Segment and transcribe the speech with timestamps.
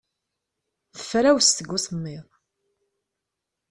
[0.95, 2.27] Tefrawes seg usemmiḍ.